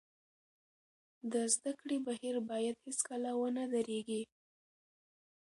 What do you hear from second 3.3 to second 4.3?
ونه درېږي.